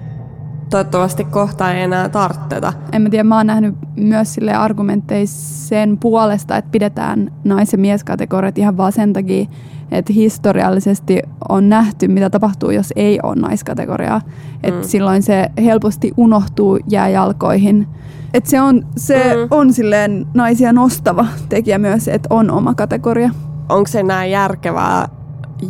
toivottavasti 0.74 1.24
kohta 1.24 1.72
ei 1.72 1.82
enää 1.82 2.08
tartteta. 2.08 2.72
En 2.92 3.02
mä 3.02 3.10
tiedä, 3.10 3.24
mä 3.24 3.36
oon 3.36 3.46
nähnyt 3.46 3.74
myös 3.96 4.34
sille 4.34 4.52
argumentteja 4.54 5.26
sen 5.26 5.98
puolesta, 5.98 6.56
että 6.56 6.70
pidetään 6.70 7.32
nais- 7.44 7.72
ja 7.72 7.78
mieskategoriat 7.78 8.58
ihan 8.58 8.76
vaan 8.76 8.92
sen 8.92 9.12
takia, 9.12 9.46
että 9.90 10.12
historiallisesti 10.12 11.22
on 11.48 11.68
nähty, 11.68 12.08
mitä 12.08 12.30
tapahtuu, 12.30 12.70
jos 12.70 12.92
ei 12.96 13.18
ole 13.22 13.34
naiskategoriaa. 13.34 14.20
Että 14.62 14.80
mm. 14.80 14.88
silloin 14.88 15.22
se 15.22 15.50
helposti 15.64 16.12
unohtuu 16.16 16.78
jääjalkoihin. 16.88 17.86
Että 18.34 18.50
se 18.50 18.60
on, 18.60 18.86
se 18.96 19.34
mm. 19.34 19.48
on 19.50 19.72
silleen 19.72 20.26
naisia 20.34 20.72
nostava 20.72 21.26
tekijä 21.48 21.78
myös, 21.78 22.08
että 22.08 22.26
on 22.30 22.50
oma 22.50 22.74
kategoria. 22.74 23.30
Onko 23.68 23.86
se 23.88 24.02
näin 24.02 24.30
järkevää 24.30 25.08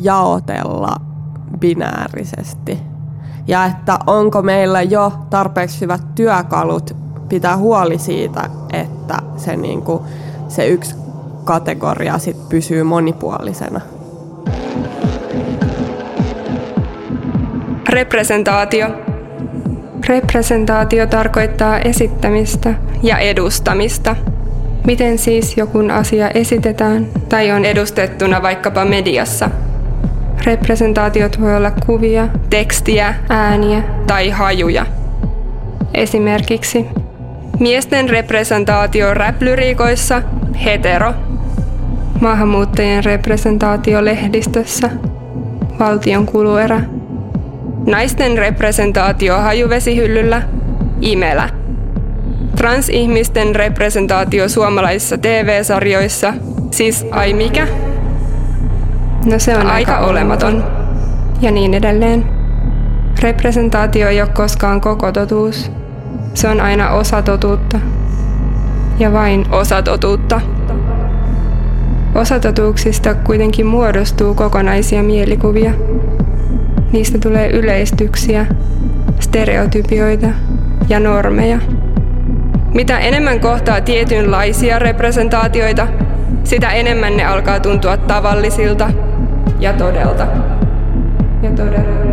jaotella 0.00 0.96
binäärisesti? 1.58 2.93
Ja 3.46 3.64
että 3.64 3.98
onko 4.06 4.42
meillä 4.42 4.82
jo 4.82 5.12
tarpeeksi 5.30 5.80
hyvät 5.80 6.00
työkalut 6.14 6.96
pitää 7.28 7.56
huoli 7.56 7.98
siitä, 7.98 8.50
että 8.72 9.18
se, 9.36 9.56
niinku, 9.56 10.02
se 10.48 10.66
yksi 10.66 10.94
kategoria 11.44 12.18
sit 12.18 12.48
pysyy 12.48 12.82
monipuolisena? 12.82 13.80
Representaatio. 17.88 18.86
Representaatio 20.08 21.06
tarkoittaa 21.06 21.78
esittämistä 21.78 22.74
ja 23.02 23.18
edustamista. 23.18 24.16
Miten 24.86 25.18
siis 25.18 25.56
joku 25.56 25.78
asia 25.92 26.30
esitetään 26.30 27.06
tai 27.28 27.52
on 27.52 27.64
edustettuna 27.64 28.42
vaikkapa 28.42 28.84
mediassa? 28.84 29.50
Representaatiot 30.44 31.40
voi 31.40 31.56
olla 31.56 31.70
kuvia, 31.86 32.28
tekstiä, 32.50 33.14
ääniä 33.28 33.82
tai 34.06 34.30
hajuja. 34.30 34.86
Esimerkiksi 35.94 36.86
miesten 37.60 38.08
representaatio 38.08 39.14
rap-lyriikoissa 39.14 40.22
hetero. 40.64 41.14
Maahanmuuttajien 42.20 43.04
representaatio 43.04 44.04
lehdistössä 44.04 44.90
valtion 45.78 46.26
kuluerä. 46.26 46.80
Naisten 47.86 48.38
representaatio 48.38 49.38
hajuvesihyllyllä 49.38 50.42
imelä. 51.00 51.48
Transihmisten 52.56 53.54
representaatio 53.56 54.48
suomalaisissa 54.48 55.18
TV-sarjoissa, 55.18 56.34
siis 56.70 57.06
ai 57.10 57.32
mikä? 57.32 57.66
No 59.24 59.38
se 59.38 59.56
on 59.56 59.66
aika 59.66 59.98
olematon. 59.98 60.64
Ja 61.40 61.50
niin 61.50 61.74
edelleen. 61.74 62.24
Representaatio 63.22 64.08
ei 64.08 64.20
ole 64.20 64.30
koskaan 64.34 64.80
koko 64.80 65.12
totuus. 65.12 65.70
Se 66.34 66.48
on 66.48 66.60
aina 66.60 66.90
osa 66.90 67.22
totuutta. 67.22 67.80
Ja 68.98 69.12
vain 69.12 69.46
osa 69.50 69.82
totuutta. 69.82 70.40
Osatotuuksista 72.14 73.14
kuitenkin 73.14 73.66
muodostuu 73.66 74.34
kokonaisia 74.34 75.02
mielikuvia. 75.02 75.72
Niistä 76.92 77.18
tulee 77.18 77.50
yleistyksiä, 77.50 78.46
stereotypioita 79.20 80.26
ja 80.88 81.00
normeja. 81.00 81.58
Mitä 82.74 82.98
enemmän 82.98 83.40
kohtaa 83.40 83.80
tietynlaisia 83.80 84.78
representaatioita, 84.78 85.86
sitä 86.44 86.70
enemmän 86.70 87.16
ne 87.16 87.24
alkaa 87.24 87.60
tuntua 87.60 87.96
tavallisilta 87.96 88.90
ja 89.60 89.72
todelta. 89.72 90.26
Ja 91.42 91.50
todelta. 91.50 92.04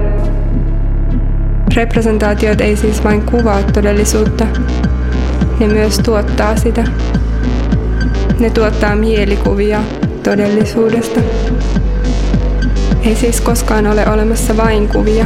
Representaatiot 1.76 2.62
ei 2.62 2.76
siis 2.76 3.04
vain 3.04 3.22
kuvaa 3.22 3.64
todellisuutta, 3.64 4.46
ne 5.60 5.68
myös 5.68 6.00
tuottaa 6.00 6.56
sitä. 6.56 6.84
Ne 8.40 8.50
tuottaa 8.50 8.96
mielikuvia 8.96 9.80
todellisuudesta. 10.24 11.20
Ei 13.04 13.16
siis 13.16 13.42
koskaan 13.42 13.88
ole 13.88 14.10
olemassa 14.10 14.58
vain 14.58 14.88
kuvia 14.88 15.26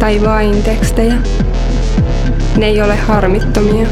tai 0.00 0.20
vain 0.24 0.62
tekstejä. 0.62 1.14
Ne 2.56 2.66
ei 2.66 2.82
ole 2.82 2.96
harmittomia. 2.96 3.86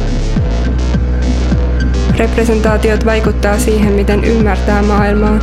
Representaatiot 2.16 3.05
vaikuttaa 3.05 3.59
siihen, 3.59 3.92
miten 3.92 4.25
ymmärtää 4.25 4.83
maailmaa 4.83 5.38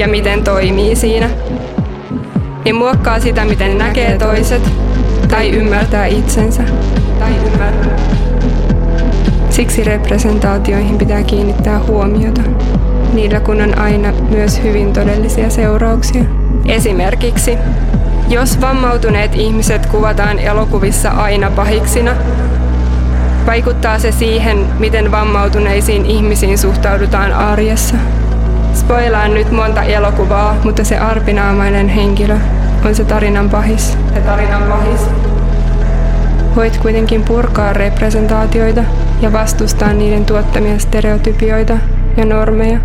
ja 0.00 0.08
miten 0.08 0.44
toimii 0.44 0.96
siinä. 0.96 1.30
Ne 2.64 2.72
muokkaa 2.72 3.20
sitä, 3.20 3.44
miten 3.44 3.78
näkee 3.78 4.18
toiset 4.18 4.62
tai 5.28 5.50
ymmärtää 5.50 6.06
itsensä. 6.06 6.62
Tai 7.18 7.30
ymmärtää. 7.46 7.96
Siksi 9.50 9.84
representaatioihin 9.84 10.98
pitää 10.98 11.22
kiinnittää 11.22 11.78
huomiota. 11.78 12.40
Niillä 13.12 13.40
kun 13.40 13.60
on 13.60 13.78
aina 13.78 14.12
myös 14.30 14.62
hyvin 14.62 14.92
todellisia 14.92 15.50
seurauksia. 15.50 16.24
Esimerkiksi, 16.66 17.58
jos 18.28 18.60
vammautuneet 18.60 19.34
ihmiset 19.34 19.86
kuvataan 19.86 20.38
elokuvissa 20.38 21.10
aina 21.10 21.50
pahiksina, 21.50 22.12
vaikuttaa 23.46 23.98
se 23.98 24.12
siihen, 24.12 24.66
miten 24.78 25.12
vammautuneisiin 25.12 26.06
ihmisiin 26.06 26.58
suhtaudutaan 26.58 27.32
arjessa. 27.32 27.96
Spoilaan 28.90 29.34
nyt 29.34 29.50
monta 29.50 29.82
elokuvaa, 29.82 30.56
mutta 30.64 30.84
se 30.84 30.98
arpinaamainen 30.98 31.88
henkilö 31.88 32.38
on 32.86 32.94
se 32.94 33.04
tarinan 33.04 33.50
pahis. 33.50 33.98
Se 34.14 34.20
tarinan 34.20 34.62
pahis. 34.62 35.00
Voit 36.56 36.76
kuitenkin 36.76 37.22
purkaa 37.22 37.72
representaatioita 37.72 38.84
ja 39.20 39.32
vastustaa 39.32 39.92
niiden 39.92 40.24
tuottamia 40.24 40.78
stereotypioita 40.78 41.78
ja 42.16 42.24
normeja. 42.24 42.78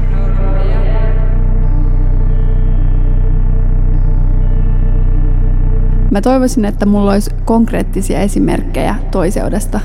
Mä 6.12 6.22
toivoisin, 6.22 6.66
että 6.66 6.86
mulla 6.86 7.12
olisi 7.12 7.32
konkreettisia 7.46 8.20
esimerkkejä 8.20 8.96
toiseudesta. 9.12 9.80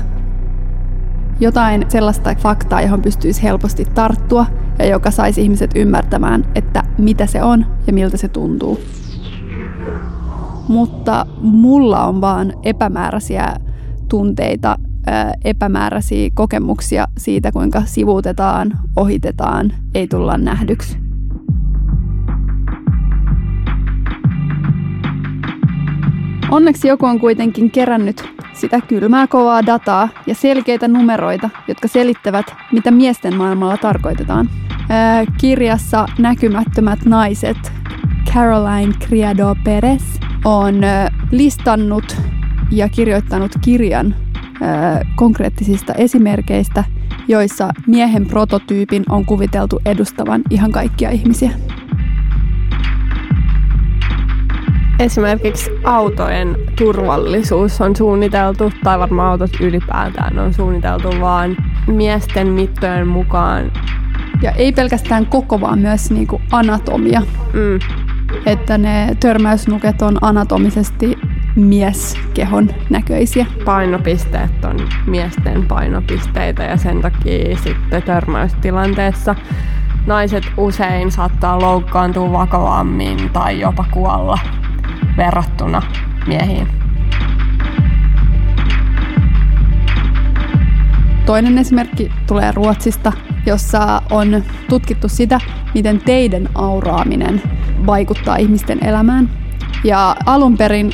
Jotain 1.39 1.85
sellaista 1.87 2.35
faktaa, 2.35 2.81
johon 2.81 3.01
pystyisi 3.01 3.43
helposti 3.43 3.85
tarttua 3.85 4.45
ja 4.81 4.87
joka 4.87 5.11
saisi 5.11 5.41
ihmiset 5.41 5.71
ymmärtämään, 5.75 6.45
että 6.55 6.83
mitä 6.97 7.25
se 7.25 7.43
on 7.43 7.65
ja 7.87 7.93
miltä 7.93 8.17
se 8.17 8.27
tuntuu. 8.27 8.79
Mutta 10.67 11.25
mulla 11.41 12.05
on 12.05 12.21
vaan 12.21 12.53
epämääräisiä 12.63 13.55
tunteita, 14.09 14.75
epämääräisiä 15.45 16.29
kokemuksia 16.33 17.07
siitä, 17.17 17.51
kuinka 17.51 17.81
sivuutetaan, 17.85 18.79
ohitetaan, 18.95 19.73
ei 19.95 20.07
tulla 20.07 20.37
nähdyksi. 20.37 20.97
Onneksi 26.51 26.87
joku 26.87 27.05
on 27.05 27.19
kuitenkin 27.19 27.71
kerännyt 27.71 28.23
sitä 28.53 28.81
kylmää 28.81 29.27
kovaa 29.27 29.65
dataa 29.65 30.09
ja 30.27 30.35
selkeitä 30.35 30.87
numeroita, 30.87 31.49
jotka 31.67 31.87
selittävät, 31.87 32.45
mitä 32.71 32.91
miesten 32.91 33.35
maailmalla 33.35 33.77
tarkoitetaan. 33.77 34.49
Ää, 34.89 35.25
kirjassa 35.37 36.05
Näkymättömät 36.19 37.05
naiset 37.05 37.71
Caroline 38.33 38.93
Criado 38.93 39.55
Perez 39.63 40.03
on 40.45 40.75
listannut 41.31 42.17
ja 42.71 42.89
kirjoittanut 42.89 43.51
kirjan 43.61 44.15
ää, 44.61 45.01
konkreettisista 45.15 45.93
esimerkkeistä, 45.93 46.83
joissa 47.27 47.69
miehen 47.87 48.25
prototyypin 48.25 49.03
on 49.09 49.25
kuviteltu 49.25 49.79
edustavan 49.85 50.41
ihan 50.49 50.71
kaikkia 50.71 51.09
ihmisiä. 51.09 51.51
Esimerkiksi 54.99 55.71
autojen 55.83 56.57
turvallisuus 56.77 57.81
on 57.81 57.95
suunniteltu, 57.95 58.71
tai 58.83 58.99
varmaan 58.99 59.31
autot 59.31 59.61
ylipäätään 59.61 60.39
on 60.39 60.53
suunniteltu 60.53 61.09
vaan 61.21 61.57
miesten 61.87 62.47
mittojen 62.47 63.07
mukaan. 63.07 63.71
Ja 64.41 64.51
ei 64.51 64.71
pelkästään 64.71 65.25
koko, 65.25 65.61
vaan 65.61 65.79
myös 65.79 66.11
niinku 66.11 66.41
anatomia. 66.51 67.21
Mm. 67.53 67.79
Että 68.45 68.77
ne 68.77 69.15
törmäysnuket 69.19 70.01
on 70.01 70.17
anatomisesti 70.21 71.17
mieskehon 71.55 72.69
näköisiä. 72.89 73.45
Painopisteet 73.65 74.65
on 74.65 74.77
miesten 75.07 75.65
painopisteitä 75.65 76.63
ja 76.63 76.77
sen 76.77 77.01
takia 77.01 77.57
sitten 77.57 78.03
törmäystilanteessa 78.03 79.35
naiset 80.05 80.43
usein 80.57 81.11
saattaa 81.11 81.61
loukkaantua 81.61 82.31
vakavammin 82.31 83.29
tai 83.29 83.59
jopa 83.59 83.85
kuolla 83.91 84.39
verrattuna 85.17 85.81
miehiin. 86.27 86.80
Toinen 91.31 91.57
esimerkki 91.57 92.11
tulee 92.27 92.51
Ruotsista, 92.51 93.11
jossa 93.45 94.01
on 94.11 94.43
tutkittu 94.69 95.09
sitä, 95.09 95.39
miten 95.75 96.01
teiden 96.05 96.49
auraaminen 96.55 97.41
vaikuttaa 97.85 98.35
ihmisten 98.35 98.85
elämään. 98.85 99.29
Ja 99.83 100.15
alun 100.25 100.57
perin 100.57 100.91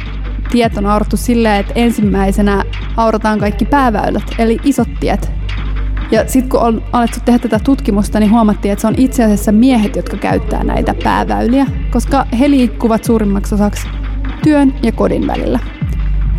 tiet 0.52 0.78
on 0.78 0.86
aurattu 0.86 1.18
silleen, 1.18 1.60
että 1.60 1.74
ensimmäisenä 1.76 2.64
aurataan 2.98 3.40
kaikki 3.40 3.66
pääväylät, 3.66 4.24
eli 4.40 4.60
isot 4.64 4.90
tiet. 5.00 5.32
Ja 6.12 6.28
sitten 6.28 6.50
kun 6.50 6.60
on 6.60 6.84
alettu 6.94 7.20
tehdä 7.26 7.40
tätä 7.40 7.60
tutkimusta, 7.60 8.20
niin 8.20 8.32
huomattiin, 8.32 8.72
että 8.72 8.82
se 8.82 8.88
on 8.88 8.96
itse 8.98 9.24
asiassa 9.24 9.52
miehet, 9.52 9.96
jotka 9.96 10.18
käyttää 10.18 10.64
näitä 10.64 10.96
pääväyliä, 11.04 11.66
koska 11.92 12.26
he 12.40 12.50
liikkuvat 12.50 13.04
suurimmaksi 13.04 13.56
osaksi 13.56 13.88
työn 14.44 14.74
ja 14.84 14.92
kodin 14.92 15.28
välillä. 15.28 15.60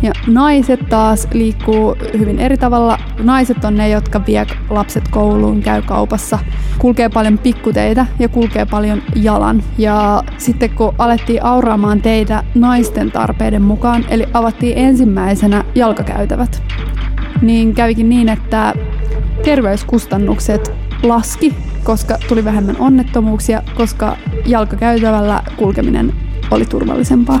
Ja 0.01 0.11
naiset 0.27 0.79
taas 0.89 1.27
liikkuu 1.33 1.95
hyvin 2.17 2.39
eri 2.39 2.57
tavalla. 2.57 2.97
Naiset 3.23 3.65
on 3.65 3.75
ne, 3.75 3.89
jotka 3.89 4.21
vie 4.27 4.45
lapset 4.69 5.03
kouluun, 5.07 5.61
käy 5.61 5.81
kaupassa, 5.81 6.39
kulkee 6.79 7.09
paljon 7.09 7.37
pikkuteitä 7.37 8.05
ja 8.19 8.29
kulkee 8.29 8.65
paljon 8.65 9.01
jalan. 9.15 9.63
Ja 9.77 10.23
sitten 10.37 10.69
kun 10.69 10.95
alettiin 10.97 11.45
auraamaan 11.45 12.01
teitä 12.01 12.43
naisten 12.55 13.11
tarpeiden 13.11 13.61
mukaan, 13.61 14.05
eli 14.09 14.25
avattiin 14.33 14.77
ensimmäisenä 14.77 15.63
jalkakäytävät, 15.75 16.63
niin 17.41 17.73
kävikin 17.73 18.09
niin, 18.09 18.29
että 18.29 18.73
terveyskustannukset 19.43 20.71
laski, 21.03 21.55
koska 21.83 22.17
tuli 22.27 22.45
vähemmän 22.45 22.75
onnettomuuksia, 22.79 23.61
koska 23.75 24.17
jalkakäytävällä 24.45 25.41
kulkeminen 25.57 26.13
oli 26.51 26.65
turvallisempaa. 26.65 27.39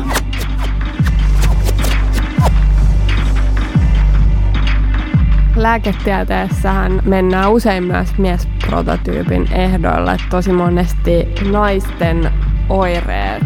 Lääketieteessähän 5.59 7.01
mennään 7.05 7.51
usein 7.51 7.83
myös 7.83 8.17
miesprototyypin 8.17 9.53
ehdoilla, 9.53 10.13
että 10.13 10.25
tosi 10.29 10.53
monesti 10.53 11.27
naisten 11.51 12.31
oireet 12.69 13.43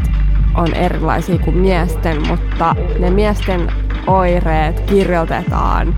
on 0.55 0.73
erilaisia 0.73 1.37
kuin 1.37 1.57
miesten, 1.57 2.27
mutta 2.27 2.75
ne 2.99 3.09
miesten 3.09 3.71
oireet 4.07 4.79
kirjoitetaan 4.79 5.95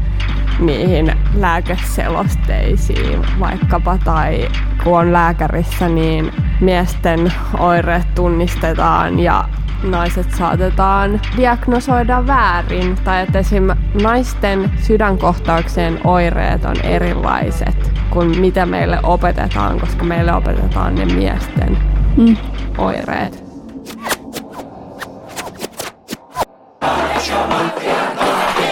niihin 0.59 1.11
lääkeselosteisiin. 1.33 3.21
Vaikkapa 3.39 3.97
tai 4.03 4.47
kun 4.83 4.99
on 4.99 5.13
lääkärissä, 5.13 5.89
niin 5.89 6.31
miesten 6.61 7.33
oireet 7.59 8.15
tunnistetaan 8.15 9.19
ja 9.19 9.49
naiset 9.83 10.27
saatetaan 10.37 11.21
diagnosoida 11.37 12.27
väärin. 12.27 12.97
Tai 13.03 13.23
että 13.23 13.39
esim. 13.39 13.63
naisten 14.01 14.71
sydänkohtauksien 14.81 15.99
oireet 16.03 16.65
on 16.65 16.81
erilaiset 16.81 17.91
kuin 18.09 18.39
mitä 18.39 18.65
meille 18.65 18.99
opetetaan, 19.03 19.79
koska 19.79 20.03
meille 20.03 20.33
opetetaan 20.33 20.95
ne 20.95 21.05
miesten 21.05 21.77
mm. 22.17 22.37
oireet. 22.77 23.45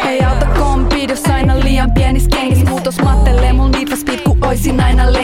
Ei 0.08 0.24
auta 0.24 0.46
kompid, 0.46 1.10
jos 1.10 1.24
aina 1.34 1.60
liian 1.60 1.92
pienis 1.92 2.28
kengis 2.28 2.70
Muutos 2.70 3.02
mattelee 3.02 3.54
mul 3.54 3.70
niitä 3.70 3.96
speed, 3.96 4.20
ku 4.24 4.38
oisin 4.42 4.84
aina 4.84 5.04
happea, 5.04 5.22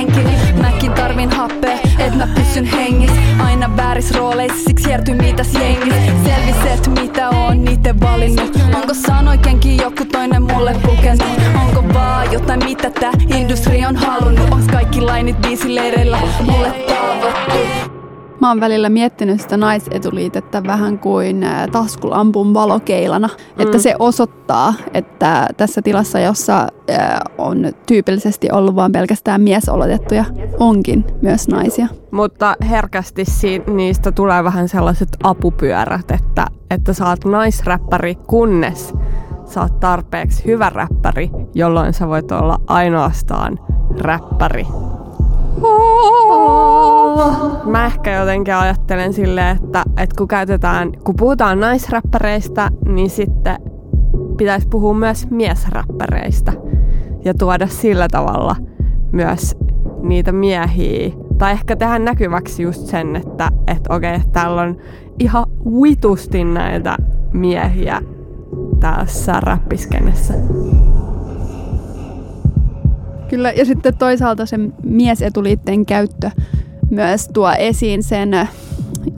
et 2.10 2.16
mä 2.18 2.28
pysyn 2.36 2.66
hengis 2.66 3.12
Aina 3.46 3.78
vääris 3.78 4.12
rooleissa, 4.12 4.64
siksi 4.68 4.90
järty 4.90 5.14
mitäs 5.14 5.54
jengis 5.54 5.94
Selvis, 6.26 6.74
et 6.74 6.88
mitä 6.88 7.30
on 7.30 7.66
niitä 7.66 8.00
valinnut. 8.00 8.56
Onko 8.76 8.94
sanoikenkin 8.94 9.78
joku 9.78 10.06
toinen 10.06 10.44
mulle 10.44 10.76
pukenut? 10.86 11.40
Onko 11.62 11.94
vaan 11.94 12.32
jotain 12.32 12.64
mitä 12.64 12.90
tää 12.90 13.12
industri 13.38 13.86
on 13.86 13.96
halunnut? 13.96 14.52
Onks 14.52 14.68
kaikki 14.68 15.02
lainit 15.02 15.42
biisileireillä 15.42 16.20
mulle 16.46 16.72
talvottu 16.72 17.79
Mä 18.42 18.50
oon 18.50 18.60
välillä 18.60 18.90
miettinyt 18.90 19.42
sitä 19.42 19.58
naisetuliitettä 19.58 20.64
vähän 20.64 21.00
kuin 21.00 21.46
taskulampun 21.72 22.54
valokeilana, 22.54 23.28
mm. 23.28 23.64
että 23.64 23.80
se 23.80 23.96
osoittaa, 24.00 24.74
että 24.94 25.48
tässä 25.58 25.82
tilassa, 25.82 26.20
jossa 26.20 26.68
on 27.38 27.72
tyypillisesti 27.88 28.52
ollut 28.52 28.76
vain 28.76 28.92
pelkästään 28.92 29.42
miesolotettuja, 29.42 30.26
onkin 30.60 31.06
myös 31.22 31.48
naisia. 31.48 31.88
Mutta 32.12 32.56
herkästi 32.70 33.26
niistä 33.68 34.12
tulee 34.12 34.44
vähän 34.44 34.70
sellaiset 34.70 35.10
apupyörät, 35.24 36.12
että, 36.12 36.48
että 36.70 36.94
sä 36.94 37.08
oot 37.08 37.26
naisräppäri, 37.26 38.16
kunnes 38.16 38.94
sä 39.46 39.62
oot 39.62 39.80
tarpeeksi 39.80 40.46
hyvä 40.46 40.70
räppäri, 40.70 41.30
jolloin 41.54 41.94
sä 41.94 42.08
voit 42.08 42.32
olla 42.32 42.60
ainoastaan 42.68 43.60
räppäri. 44.00 44.68
Mä 47.66 47.86
ehkä 47.86 48.16
jotenkin 48.16 48.56
ajattelen 48.56 49.14
silleen, 49.14 49.58
että, 49.64 49.84
että 49.98 50.16
kun 50.18 50.28
käytetään, 50.28 50.92
kun 51.04 51.16
puhutaan 51.16 51.60
naisräppäreistä, 51.60 52.70
niin 52.86 53.10
sitten 53.10 53.56
pitäisi 54.38 54.68
puhua 54.68 54.94
myös 54.94 55.30
miesräppäreistä 55.30 56.54
ja 57.26 57.34
tuoda 57.34 57.68
sillä 57.68 58.08
tavalla 58.12 58.56
myös 59.12 59.56
niitä 60.02 60.32
miehiä. 60.32 61.12
Tai 61.38 61.52
ehkä 61.52 61.76
tehdä 61.76 62.00
näkyväksi 62.00 62.64
just 62.64 62.86
sen, 62.86 63.16
että, 63.16 63.50
että 63.68 63.96
okei, 63.96 64.20
täällä 64.32 64.62
on 64.62 64.78
ihan 65.20 65.46
vitusti 65.82 66.44
näitä 66.44 66.98
miehiä 67.34 68.02
tässä 68.80 69.40
räppiskenessä. 69.40 70.34
Kyllä, 73.30 73.52
ja 73.52 73.66
sitten 73.66 73.98
toisaalta 73.98 74.46
se 74.46 74.60
miesetuliitteen 74.84 75.86
käyttö 75.86 76.32
myös 76.90 77.28
tuo 77.34 77.52
esiin 77.52 78.04
sen 78.04 78.34
äh, 78.34 78.52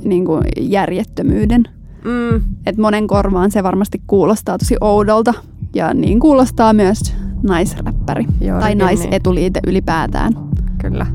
niin 0.04 0.26
kuin 0.26 0.44
järjettömyyden. 0.60 1.64
Mm. 2.06 2.42
Et 2.66 2.78
monen 2.78 3.08
korvaan 3.08 3.52
se 3.52 3.64
varmasti 3.64 4.02
kuulostaa 4.08 4.58
tosi 4.58 4.76
oudolta. 4.82 5.34
Ja 5.76 5.94
niin 5.94 6.20
kuulostaa 6.20 6.74
myös 6.74 7.16
naisräppäri 7.44 8.26
Joo, 8.42 8.60
tai 8.60 8.76
naisetuliite 8.76 9.60
niin. 9.64 9.72
ylipäätään. 9.72 10.34
Kyllä. 10.78 11.06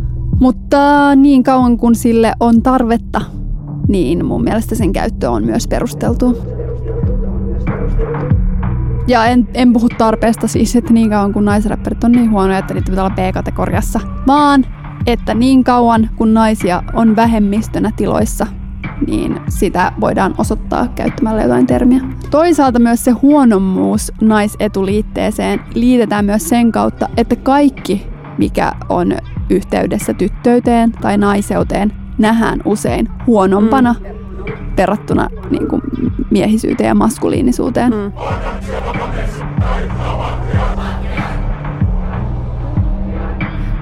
Mutta 0.40 1.14
niin 1.14 1.42
kauan 1.42 1.76
kun 1.76 1.94
sille 1.94 2.32
on 2.40 2.62
tarvetta, 2.62 3.20
niin 3.88 4.24
mun 4.24 4.44
mielestä 4.44 4.74
sen 4.74 4.92
käyttö 4.92 5.30
on 5.30 5.44
myös 5.44 5.68
perusteltu. 5.68 6.36
Ja 9.08 9.26
en, 9.26 9.48
en 9.54 9.72
puhu 9.72 9.88
tarpeesta 9.98 10.48
siis, 10.48 10.76
että 10.76 10.92
niin 10.92 11.10
kauan 11.10 11.32
kun 11.32 11.44
naisräppärit 11.44 12.04
on 12.04 12.12
niin 12.12 12.30
huonoja, 12.30 12.58
että 12.58 12.74
niitä 12.74 12.90
pitää 12.90 13.04
olla 13.04 13.14
B-kategoriassa, 13.14 14.00
vaan 14.26 14.66
että 15.06 15.34
niin 15.34 15.64
kauan 15.64 16.10
kun 16.16 16.34
naisia 16.34 16.82
on 16.94 17.16
vähemmistönä 17.16 17.92
tiloissa, 17.96 18.46
niin 19.06 19.40
sitä 19.48 19.92
voidaan 20.00 20.34
osoittaa 20.38 20.88
käyttämällä 20.94 21.42
jotain 21.42 21.66
termiä. 21.66 22.00
Toisaalta 22.30 22.78
myös 22.78 23.04
se 23.04 23.10
huonommuus 23.10 24.12
naisetuliitteeseen 24.20 25.60
liitetään 25.74 26.24
myös 26.24 26.48
sen 26.48 26.72
kautta, 26.72 27.08
että 27.16 27.36
kaikki, 27.36 28.06
mikä 28.38 28.72
on 28.88 29.16
yhteydessä 29.50 30.14
tyttöyteen 30.14 30.92
tai 30.92 31.18
naiseuteen, 31.18 31.92
nähdään 32.18 32.60
usein 32.64 33.08
huonompana 33.26 33.92
mm. 33.92 34.06
verrattuna 34.76 35.28
niin 35.50 35.68
kuin, 35.68 35.82
miehisyyteen 36.30 36.88
ja 36.88 36.94
maskuliinisuuteen. 36.94 37.92
Mm. 37.92 38.12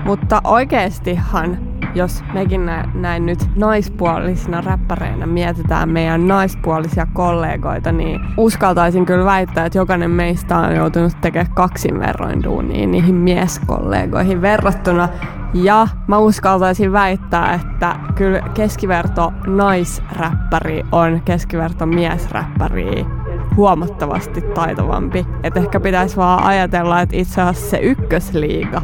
Mutta 0.05 0.41
oikeestihan, 0.45 1.59
jos 1.95 2.25
mekin 2.35 2.71
näin 2.95 3.27
nyt 3.27 3.39
naispuolisina 3.57 4.61
räppäreinä 4.61 5.27
mietitään 5.27 5.89
meidän 5.89 6.29
naispuolisia 6.29 7.07
kollegoita, 7.13 7.93
niin 7.93 8.21
uskaltaisin 8.37 9.07
kyllä 9.07 9.25
väittää, 9.25 9.67
että 9.67 9.79
jokainen 9.79 10.11
meistä 10.11 10.59
on 10.59 10.77
joutunut 10.77 11.13
tekemään 11.21 11.55
kaksin 11.55 12.01
verroin 12.01 12.43
duunia 12.43 12.87
niihin 12.87 13.15
mieskollegoihin 13.15 14.43
verrattuna. 14.43 15.09
Ja 15.55 15.89
mä 16.07 16.19
uskaltaisin 16.19 16.93
väittää, 16.93 17.55
että 17.55 17.97
kyllä 18.15 18.41
keskiverto 18.55 19.33
naisräppäri 19.47 20.83
on 20.93 21.23
keskiverto 21.25 21.87
miesräppäri 21.87 23.07
huomattavasti 23.57 24.41
taitavampi. 24.41 25.27
Että 25.43 25.61
ehkä 25.61 25.81
pitäisi 25.81 26.17
vaan 26.17 26.43
ajatella, 26.43 27.01
että 27.01 27.17
itse 27.17 27.43
asiassa 27.43 27.71
se 27.71 27.79
ykkösliiga 27.79 28.83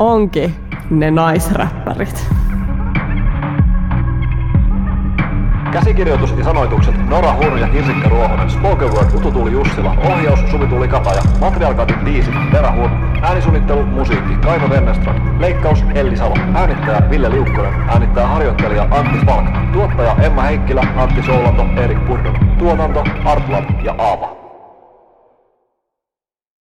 onkin 0.00 0.54
ne 0.90 1.10
naisräppärit. 1.10 2.26
Käsikirjoitus 5.72 6.34
ja 6.38 6.44
sanoitukset. 6.44 7.08
Nora 7.08 7.34
Hurja 7.34 7.58
ja 7.58 7.68
Kirsikka 7.68 8.08
Ruohonen, 8.08 8.50
Spoken 8.50 8.92
Word 8.92 9.14
Ututuuli 9.14 9.52
Jussila, 9.52 9.96
ohjaus 10.12 10.40
Suvi 10.50 10.88
Kataja, 10.88 11.22
Materiaalkaatin 11.40 11.98
biisi 11.98 12.30
Vera 12.52 12.72
Hur, 12.72 12.90
äänisuunnittelu, 13.22 13.82
musiikki. 13.82 14.34
Kaino 14.34 14.68
Wennerström, 14.68 15.40
leikkaus 15.40 15.84
Elli 15.94 16.16
Salo, 16.16 16.34
äänittäjä 16.54 17.10
Ville 17.10 17.30
Liukkonen, 17.30 17.74
äänittäjä 17.88 18.26
harjoittelija 18.26 18.88
Antti 18.90 19.26
Falk, 19.26 19.72
tuottaja 19.72 20.16
Emma 20.22 20.42
Heikkilä, 20.42 20.86
Antti 20.96 21.22
Soulanto, 21.22 21.66
Erik 21.76 22.06
Purdo, 22.06 22.32
tuotanto 22.58 23.04
Artlab 23.24 23.64
ja 23.84 23.94
Aava. 23.98 24.39